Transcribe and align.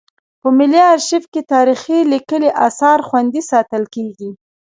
په 0.41 0.47
ملي 0.57 0.81
ارشیف 0.93 1.23
کې 1.33 1.41
تاریخي 1.53 1.99
لیکلي 2.13 2.49
اثار 2.67 2.99
خوندي 3.07 3.41
ساتل 3.51 3.83
کیږي. 3.95 4.31